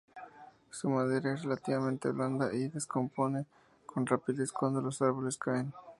[0.71, 3.45] Su madera es relativamente blanda y se descompone
[3.85, 5.71] con rapidez cuando los árboles caen.